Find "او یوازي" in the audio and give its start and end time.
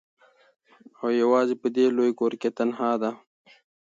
0.99-1.55